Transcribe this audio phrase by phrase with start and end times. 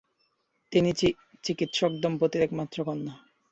[0.71, 0.89] তিনি
[1.43, 3.13] চিকিৎসক দম্পতির একমাত্র কন্যা।